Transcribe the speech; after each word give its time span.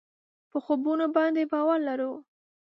په 0.49 0.57
خوبونو 0.63 1.05
باندې 1.15 1.49
باور 1.51 1.79
لرو. 1.87 2.11